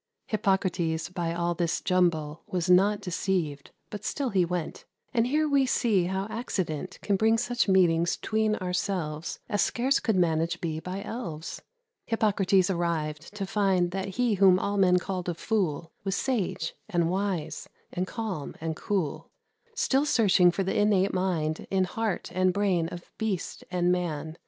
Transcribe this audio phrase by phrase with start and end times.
[0.25, 5.67] Hippocrates, by all this jumble, Was not deceived, but still he went; And here we
[5.67, 11.03] see how accident Can bring such meetings 'tween ourselves As scarce could managed be by
[11.03, 11.61] elves.
[12.07, 17.07] Hippocrates arrived, to find That he whom all men called a fool Was sage, and
[17.07, 19.29] wise, and calm, and cool,
[19.75, 24.35] Still searching for the innate mind In heart and brain of beast and man.